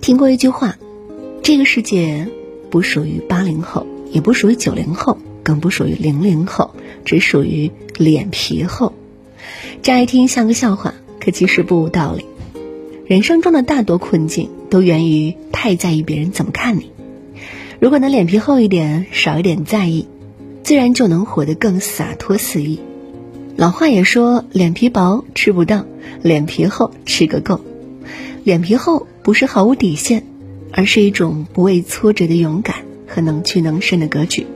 [0.00, 0.76] 听过一句话：
[1.42, 2.28] 这个世界
[2.70, 8.92] 不属于八零后，也不属于九零后，更不属于零零后，只属于脸皮厚。
[9.82, 12.24] 乍一听像个笑话，可其实不无道理。
[13.06, 16.90] 人生中的大多困境都源于太在意别人怎么看你。
[17.80, 20.08] 如果能脸皮厚一点，少一点在意，
[20.62, 22.80] 自然就能活得更洒脱肆意。
[23.56, 25.84] 老话也说：“脸皮薄吃不到，
[26.22, 27.60] 脸皮厚吃个够。”
[28.42, 30.26] 脸皮厚不是毫无底线，
[30.70, 32.76] 而是一种不畏挫折的勇敢
[33.08, 34.46] 和能屈能伸的格局。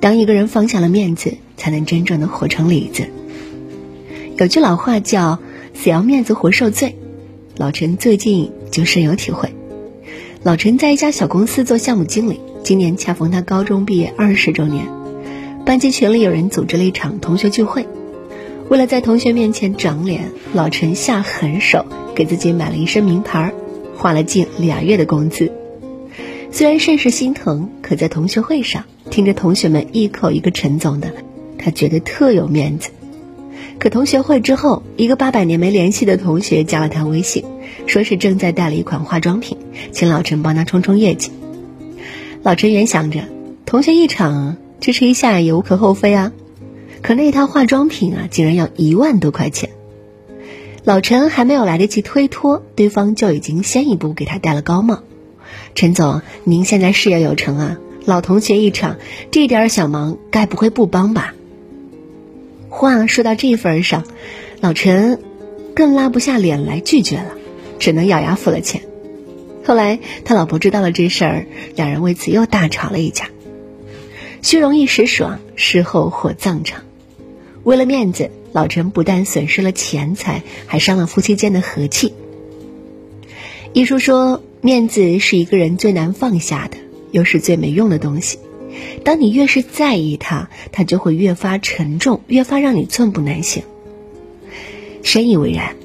[0.00, 3.06] 当一个人放下了面子，才能真正的活成里子。
[4.36, 5.38] 有句老话叫
[5.72, 6.96] “死要面子活受罪”，
[7.56, 9.54] 老陈最近就深有体会。
[10.42, 14.88] 老陈在一家小公司做项目经理，今年恰逢他高中毕业二十周年，
[15.64, 17.86] 班级群里有人组织了一场同学聚会。
[18.68, 23.54] 为了在同学面前长脸，老陈下狠手给自己买了一身名牌儿，
[24.00, 25.52] 花了近俩月的工资。
[26.50, 31.12] 虽然甚是心疼，可在同学会上听着同学们一口一个陈总的，
[31.58, 32.88] 他觉得特有面子。
[33.78, 37.44] 可同学会之后，一个八百年没联系的同学加了他微信，
[37.86, 39.58] 说是正在代理一款化妆品，
[39.92, 41.30] 请老陈帮他冲冲业绩。
[42.42, 43.24] 老陈原想着，
[43.66, 46.32] 同学一场，支持一下也无可厚非啊。
[47.02, 49.70] 可那套化妆品啊，竟然要一万多块钱。
[50.84, 55.02] 老陈还没有来得及推脱，对方就已经先一步给他戴了高帽。
[55.74, 58.96] 陈总，您现在事业有成啊，老同学一场，
[59.30, 61.34] 这点小忙该不会不帮吧？
[62.68, 64.04] 话说到这份上，
[64.60, 65.20] 老陈
[65.74, 67.34] 更拉不下脸来拒绝了，
[67.78, 68.82] 只能咬牙付了钱。
[69.64, 73.28] 后来他老婆知道了这事儿，两人为此又大吵了一架。
[74.40, 76.82] 虚荣一时爽，事后火葬场。
[77.62, 82.12] 为了面子，老陈不但损失了钱财，还伤了夫妻间的和气。
[83.72, 86.76] 一书说，面子是一个人最难放下的，
[87.12, 88.38] 又是最没用的东西。
[89.04, 93.62] 当你越是在意它，它就会越发沉重，越发让你寸步难行。
[95.02, 95.76] 深以为然，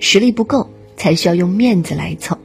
[0.00, 2.38] 实力不够才需要用面子来凑。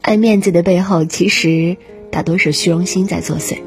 [0.00, 1.76] 爱面子的背后，其实
[2.10, 3.54] 大多是虚荣心在作祟。《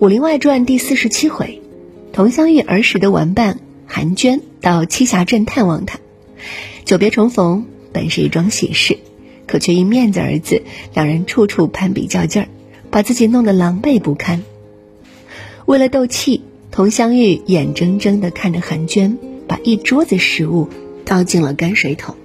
[0.00, 1.60] 武林外传》第四十七回。
[2.12, 6.00] 佟湘玉儿时的玩伴韩娟到栖霞镇探望他，
[6.84, 8.98] 久别重逢本是一桩喜事，
[9.46, 12.48] 可却因面子二字，两人处处攀比较劲儿，
[12.90, 14.42] 把自己弄得狼狈不堪。
[15.64, 20.68] 为了斗气，佟湘玉眼睁睁地看着韩娟把一桌子食物
[21.04, 22.16] 倒进了泔水桶，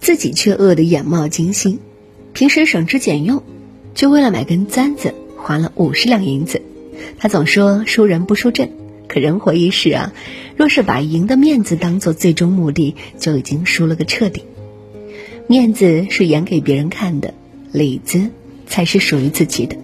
[0.00, 1.78] 自己却饿得眼冒金星。
[2.32, 3.42] 平时省吃俭用，
[3.94, 6.60] 就为了买根簪子花了五十两银子。
[7.16, 8.70] 他总说输人不输阵。
[9.14, 10.12] 可人活一世啊，
[10.56, 14.42] 若是把赢的面子当做最终目的，就已经输了个彻底。
[15.46, 17.32] 面子是演给别人看的，
[17.70, 18.30] 里子
[18.66, 19.76] 才是属于自己的。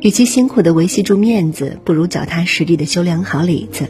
[0.00, 3.86] 与其辛苦的维系住面子，不如脚踏实地的修炼好里子。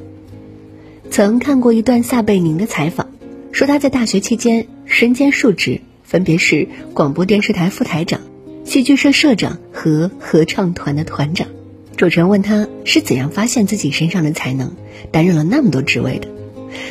[1.11, 3.09] 曾看过一段撒贝宁的采访，
[3.53, 8.21] 说他在大学期间身兼数职，分别是广播电视台副台长、
[8.67, 11.49] 戏剧社社长和合唱团的团长。
[11.99, 14.71] 主持人问他是怎样发现自己身上的才能，
[15.11, 16.29] 担任了那么多职位的，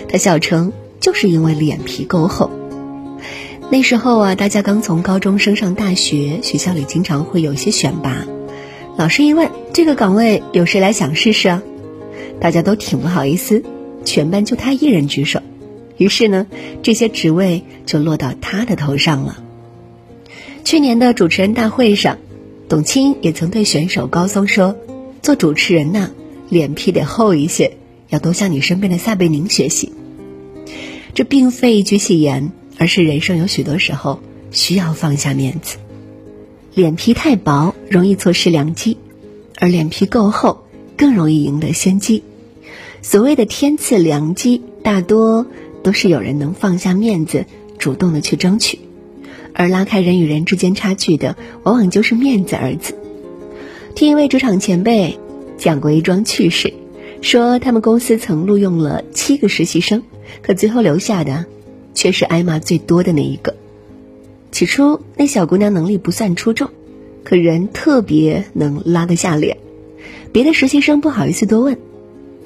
[0.10, 2.52] 他笑称就是因为脸皮够厚。
[3.72, 8.26] 那时候啊，大家刚从高中升上大学，学校里经常会有一些选拔，
[8.98, 11.64] 老师一问这个岗位有谁来想试试啊？
[12.42, 13.64] 大家都挺不好意思，
[14.04, 15.40] 全班就他一人举手，
[15.96, 16.48] 于是呢，
[16.84, 19.42] 这些职位就落到他的头上了。
[20.66, 22.18] 去年的主持人大会上，
[22.68, 24.76] 董卿也曾对选手高松说。
[25.28, 26.12] 做主持人呐，
[26.48, 27.76] 脸皮得厚一些，
[28.08, 29.92] 要多向你身边的撒贝宁学习。
[31.14, 34.22] 这并非一句戏言，而是人生有许多时候
[34.52, 35.80] 需要放下面子。
[36.74, 38.96] 脸皮太薄，容易错失良机；
[39.58, 40.64] 而脸皮够厚，
[40.96, 42.24] 更容易赢得先机。
[43.02, 45.46] 所谓的天赐良机，大多
[45.84, 47.46] 都是有人能放下面子，
[47.78, 48.80] 主动的去争取，
[49.52, 52.98] 而拉开人与人之间差距的，往往就是面子二字。
[53.98, 55.18] 听一位职场前辈
[55.58, 56.72] 讲过一桩趣事，
[57.24, 60.04] 说他们公司曾录用了七个实习生，
[60.44, 61.48] 可最后留下的
[61.96, 63.56] 却是挨骂最多的那一个。
[64.52, 66.70] 起初那小姑娘能力不算出众，
[67.24, 69.58] 可人特别能拉得下脸，
[70.32, 71.80] 别的实习生不好意思多问，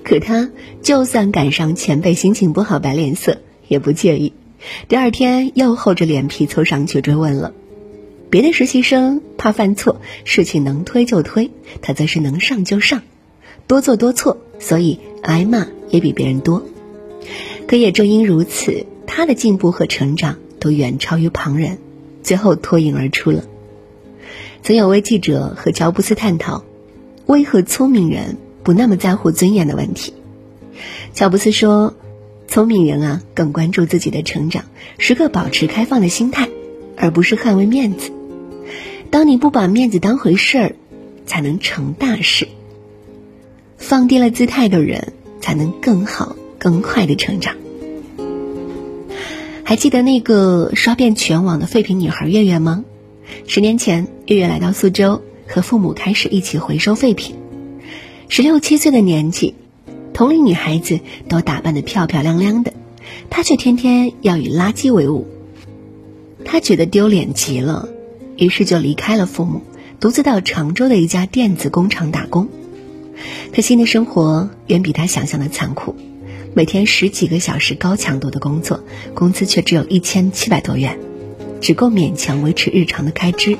[0.05, 0.51] 可她
[0.81, 4.31] 就算赶上前辈心情不好摆脸色也不介意，
[4.87, 7.51] 第二天又厚着脸皮凑上去追问了。
[8.31, 11.51] 别的实习生怕犯错，事情能推就推，
[11.81, 13.03] 他则是能上就上，
[13.67, 16.65] 多做多错，所以挨骂也比别人多。
[17.67, 21.77] 可也正因如此，他的进步和成长都远超于旁人。
[22.23, 23.43] 最后脱颖而出了。
[24.63, 26.63] 曾有位记者和乔布斯探讨，
[27.25, 30.13] 为何聪明人不那么在乎尊严的问题。
[31.13, 31.95] 乔布斯说
[32.47, 34.65] ：“聪明人啊，更关注自己的成长，
[34.99, 36.47] 时刻保持开放的心态，
[36.95, 38.11] 而不是捍卫面子。
[39.11, 40.75] 当你不把面子当回事儿，
[41.25, 42.47] 才能成大事。
[43.77, 47.57] 放低了姿态的人，才能更好、更快的成长。”
[49.63, 52.85] 还记得那个刷遍全网的废品女孩月月吗？
[53.47, 57.35] 十年前，月月来到苏州，和父母开始一起回收废品。
[58.29, 59.55] 十六七岁的年纪，
[60.13, 62.73] 同龄女孩子都打扮得漂漂亮亮的，
[63.29, 65.27] 她却天天要与垃圾为伍。
[66.45, 67.89] 她觉得丢脸极了，
[68.41, 69.61] 于是就离开了父母，
[69.99, 72.47] 独自到常州的一家电子工厂打工。
[73.53, 75.95] 可新的生活远比他想象的残酷。
[76.55, 78.83] 每天十几个小时高强度的工作，
[79.13, 80.97] 工资却只有一千七百多元，
[81.61, 83.59] 只够勉强维持日常的开支。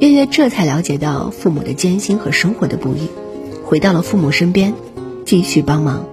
[0.00, 3.08] 月月这才了解到父母的艰辛和生活的不易，
[3.64, 4.74] 回到了父母身边，
[5.24, 6.06] 继续帮忙。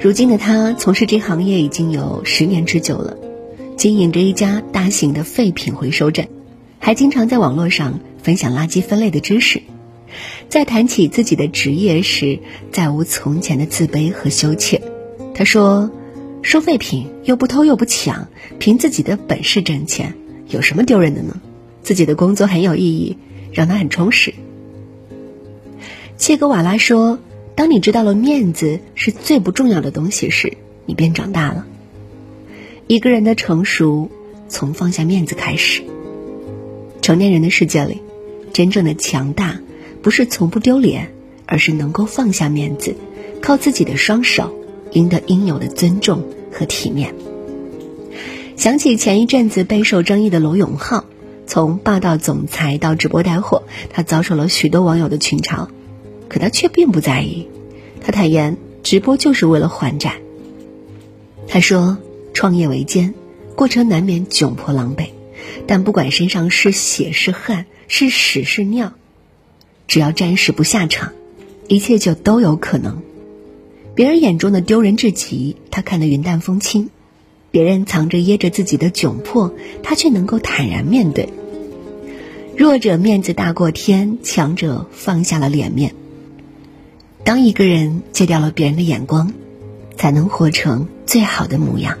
[0.00, 3.16] 如今的他从事这行业已经有十年之久了，
[3.76, 6.28] 经营着一家大型的废品回收站，
[6.78, 9.62] 还经常在网络上分享垃圾分类的知识。
[10.48, 12.38] 在谈起自己的职业时，
[12.72, 14.80] 再无从前的自卑和羞怯。
[15.34, 15.90] 他说
[16.42, 18.28] ：“收废品又不偷又不抢，
[18.58, 20.14] 凭自己的本事挣钱，
[20.48, 21.40] 有什么丢人的呢？
[21.82, 23.18] 自己的工作很有意义，
[23.52, 24.32] 让他很充实。”
[26.16, 27.18] 切格瓦拉说
[27.54, 30.56] ：“当你知道了面子是最不重要的东西时，
[30.86, 31.66] 你便长大了。
[32.86, 34.08] 一个人的成熟，
[34.48, 35.82] 从放下面子开始。
[37.06, 38.02] 成年人的世界里，
[38.52, 39.60] 真正的强大。”
[40.02, 41.12] 不是从不丢脸，
[41.46, 42.96] 而是能够放下面子，
[43.40, 44.58] 靠自己的双手
[44.90, 47.14] 赢得应有的尊重和体面。
[48.56, 51.04] 想起前一阵子备受争议的罗永浩，
[51.46, 55.68] 从霸道总裁到直播带货，他遭受了许多网友的群嘲，
[56.28, 57.46] 可他却并不在意。
[58.00, 60.16] 他坦言，直播就是为了还债。
[61.46, 61.98] 他说，
[62.34, 63.14] 创业维艰，
[63.54, 65.06] 过程难免窘迫狼狈，
[65.66, 68.92] 但不管身上是血是汗是屎是尿。
[69.86, 71.12] 只要暂时不下场，
[71.68, 73.02] 一切就都有可能。
[73.94, 76.88] 别人眼中的丢人至极，他看得云淡风轻；
[77.50, 81.28] 别人藏着掖着自己的窘迫，他却能够坦然面对。
[82.56, 85.94] 弱者面子大过天，强者放下了脸面。
[87.24, 89.32] 当一个人戒掉了别人的眼光，
[89.96, 91.98] 才能活成最好的模样。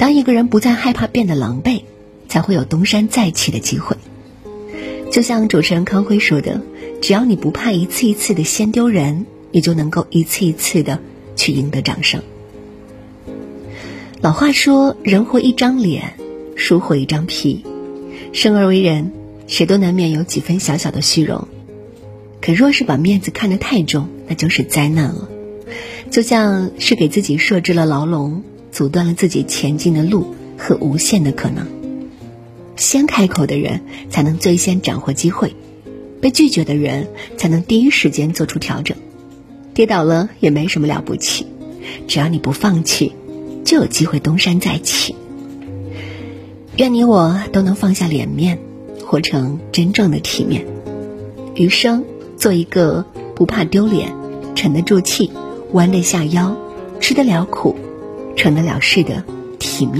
[0.00, 1.82] 当一个人不再害怕变得狼狈，
[2.26, 3.98] 才会有东山再起的机会。
[5.12, 6.62] 就像主持人康辉说的
[7.02, 11.00] ：“只要你不怕一次一次的先丢人，你就能够一次一次的
[11.36, 12.22] 去赢得掌声。”
[14.22, 16.14] 老话说：“人活一张脸，
[16.56, 17.62] 树活一张皮。”
[18.32, 19.12] 生而为人，
[19.48, 21.46] 谁都难免有几分小小的虚荣。
[22.40, 25.28] 可若是把面子看得太重，那就是灾难了。
[26.10, 28.42] 就像是给自己设置了牢笼，
[28.80, 31.66] 阻断了自己前进的路和无限的可能。
[32.76, 35.54] 先开口的人才能最先斩获机会，
[36.22, 38.96] 被拒绝的人才能第一时间做出调整。
[39.74, 41.46] 跌倒了也没什么了不起，
[42.08, 43.12] 只要你不放弃，
[43.66, 45.14] 就有机会东山再起。
[46.76, 48.58] 愿你我都能放下脸面，
[49.04, 50.64] 活成真正的体面，
[51.54, 52.02] 余生
[52.38, 54.14] 做一个不怕丢脸、
[54.54, 55.30] 沉得住气、
[55.72, 56.56] 弯得下腰、
[56.98, 57.76] 吃得了苦、
[58.40, 59.22] 成得了事的
[59.58, 59.98] 体面。